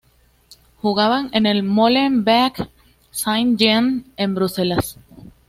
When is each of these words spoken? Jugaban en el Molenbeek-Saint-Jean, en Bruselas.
Jugaban 0.81 1.29
en 1.31 1.45
el 1.45 1.61
Molenbeek-Saint-Jean, 1.61 4.11
en 4.17 4.33
Bruselas. 4.33 4.97